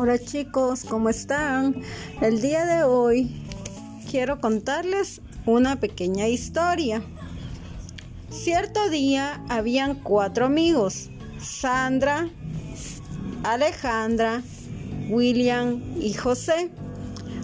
[0.00, 1.82] Hola chicos, ¿cómo están?
[2.20, 3.42] El día de hoy
[4.08, 7.02] quiero contarles una pequeña historia.
[8.30, 11.10] Cierto día habían cuatro amigos,
[11.40, 12.28] Sandra,
[13.42, 14.42] Alejandra,
[15.10, 16.70] William y José.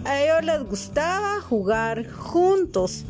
[0.05, 3.05] A ellos les gustaba jugar juntos.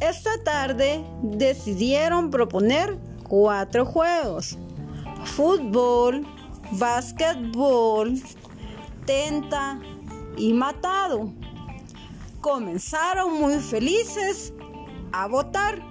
[0.00, 2.96] Esta tarde decidieron proponer
[3.28, 4.56] cuatro juegos.
[5.26, 6.26] Fútbol,
[6.72, 8.20] básquetbol,
[9.04, 9.78] tenta
[10.36, 11.32] y matado.
[12.40, 14.52] Comenzaron muy felices
[15.12, 15.82] a votar.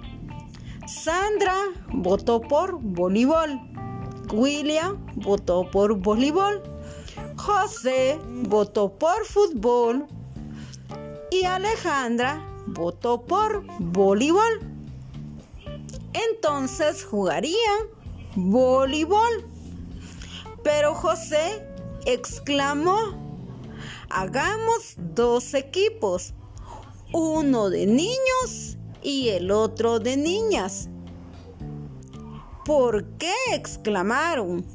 [0.86, 1.56] Sandra
[1.92, 3.60] votó por voleibol.
[4.32, 6.62] William votó por voleibol.
[7.36, 10.06] José votó por fútbol.
[11.30, 14.60] Y Alejandra votó por voleibol.
[16.12, 17.88] Entonces jugarían
[18.36, 19.55] voleibol.
[20.66, 21.64] Pero José
[22.06, 22.98] exclamó,
[24.10, 26.34] hagamos dos equipos,
[27.12, 30.88] uno de niños y el otro de niñas.
[32.64, 34.66] ¿Por qué exclamaron?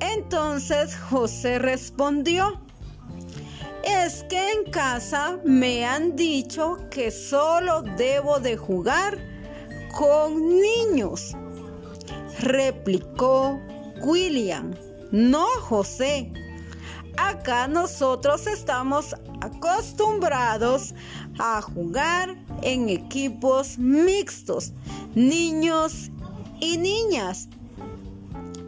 [0.00, 2.60] Entonces José respondió,
[3.84, 9.16] es que en casa me han dicho que solo debo de jugar
[9.96, 11.36] con niños,
[12.40, 13.60] replicó
[14.02, 14.74] William,
[15.10, 16.32] no José.
[17.16, 20.94] Acá nosotros estamos acostumbrados
[21.38, 24.72] a jugar en equipos mixtos,
[25.14, 26.10] niños
[26.60, 27.48] y niñas.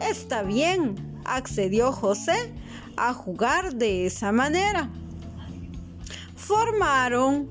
[0.01, 2.53] Está bien, accedió José
[2.97, 4.89] a jugar de esa manera.
[6.35, 7.49] Formaron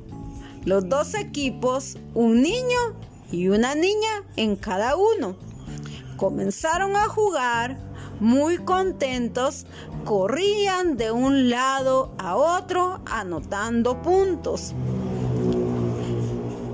[0.65, 2.79] los dos equipos, un niño
[3.33, 5.50] y una niña en cada uno
[6.21, 7.79] comenzaron a jugar
[8.21, 9.65] muy contentos,
[10.05, 14.75] corrían de un lado a otro anotando puntos.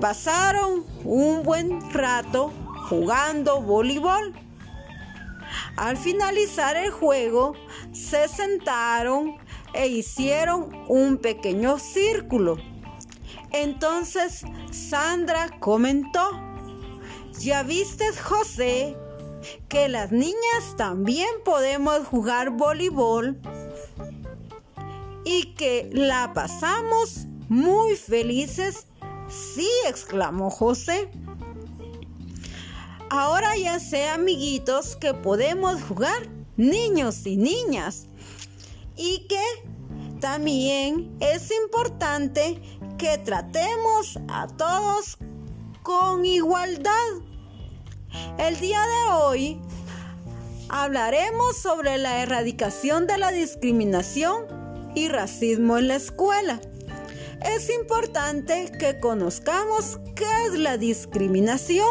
[0.01, 2.51] Pasaron un buen rato
[2.89, 4.33] jugando voleibol.
[5.77, 7.53] Al finalizar el juego,
[7.93, 9.37] se sentaron
[9.73, 12.57] e hicieron un pequeño círculo.
[13.53, 16.31] Entonces Sandra comentó,
[17.39, 18.97] ¿ya viste José
[19.67, 23.39] que las niñas también podemos jugar voleibol
[25.25, 28.87] y que la pasamos muy felices.
[29.29, 31.09] Sí, exclamó José.
[33.09, 36.27] Ahora ya sé, amiguitos, que podemos jugar
[36.57, 38.07] niños y niñas
[38.97, 39.43] y que
[40.19, 42.59] también es importante
[42.97, 45.17] que tratemos a todos
[45.83, 46.91] con igualdad.
[48.37, 49.61] El día de hoy
[50.69, 54.45] hablaremos sobre la erradicación de la discriminación
[54.95, 56.59] y racismo en la escuela.
[57.41, 61.87] Es importante que conozcamos qué es la discriminación.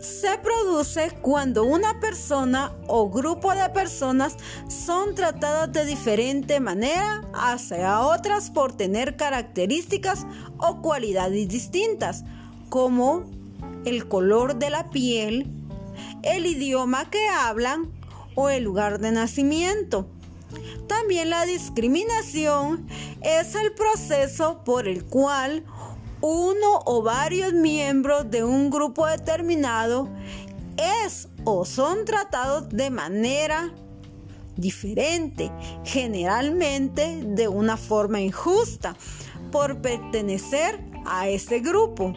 [0.00, 4.36] Se produce cuando una persona o grupo de personas
[4.68, 10.26] son tratadas de diferente manera hacia otras por tener características
[10.58, 12.24] o cualidades distintas,
[12.68, 13.41] como
[13.84, 15.46] el color de la piel,
[16.22, 17.90] el idioma que hablan
[18.34, 20.06] o el lugar de nacimiento.
[20.86, 22.86] También la discriminación
[23.22, 25.64] es el proceso por el cual
[26.20, 30.08] uno o varios miembros de un grupo determinado
[30.76, 33.72] es o son tratados de manera
[34.56, 35.50] diferente,
[35.84, 38.96] generalmente de una forma injusta,
[39.50, 42.14] por pertenecer a ese grupo.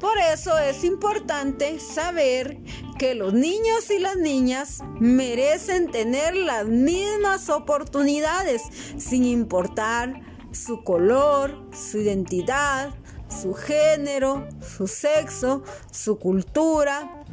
[0.00, 2.58] Por eso es importante saber
[2.98, 8.62] que los niños y las niñas merecen tener las mismas oportunidades
[8.98, 10.20] sin importar
[10.52, 12.94] su color, su identidad,
[13.28, 17.24] su género, su sexo, su cultura,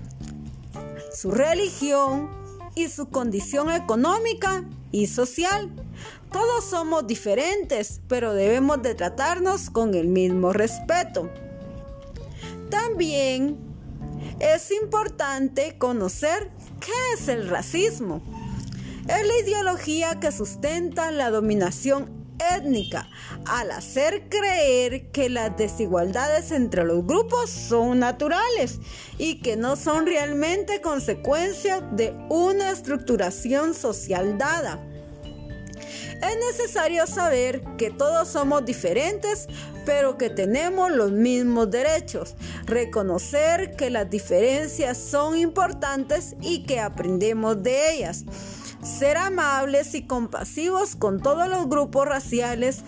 [1.14, 2.30] su religión
[2.76, 5.70] y su condición económica y social.
[6.32, 11.30] Todos somos diferentes, pero debemos de tratarnos con el mismo respeto.
[12.74, 13.60] También
[14.40, 16.50] es importante conocer
[16.80, 18.24] qué es el racismo.
[19.08, 22.26] Es la ideología que sustenta la dominación
[22.58, 23.08] étnica
[23.46, 28.80] al hacer creer que las desigualdades entre los grupos son naturales
[29.20, 34.84] y que no son realmente consecuencia de una estructuración social dada.
[36.24, 39.48] Es necesario saber que todos somos diferentes,
[39.86, 42.36] pero que tenemos los mismos derechos.
[42.66, 48.24] Reconocer que las diferencias son importantes y que aprendemos de ellas.
[48.82, 52.84] Ser amables y compasivos con todos los grupos raciales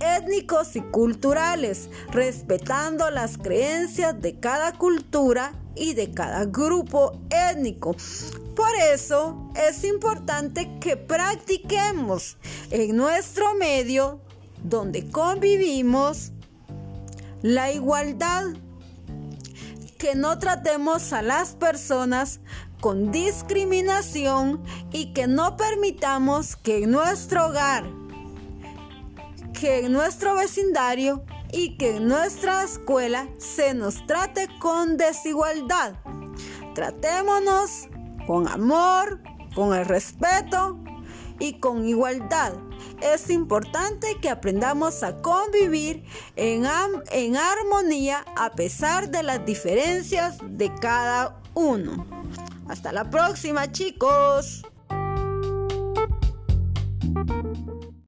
[0.00, 7.96] étnicos y culturales, respetando las creencias de cada cultura y de cada grupo étnico.
[8.58, 12.38] Por eso es importante que practiquemos
[12.72, 14.20] en nuestro medio
[14.64, 16.32] donde convivimos
[17.40, 18.46] la igualdad,
[19.96, 22.40] que no tratemos a las personas
[22.80, 27.88] con discriminación y que no permitamos que en nuestro hogar,
[29.52, 35.94] que en nuestro vecindario y que en nuestra escuela se nos trate con desigualdad.
[36.74, 37.86] Tratémonos
[38.28, 39.22] con amor,
[39.54, 40.78] con el respeto
[41.38, 42.52] y con igualdad.
[43.00, 46.04] Es importante que aprendamos a convivir
[46.36, 46.66] en,
[47.10, 52.06] en armonía a pesar de las diferencias de cada uno.
[52.68, 54.62] Hasta la próxima chicos.